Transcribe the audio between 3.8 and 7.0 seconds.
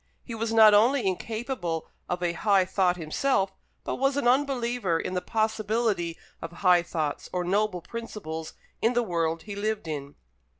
but was an unbeliever in the possibility of high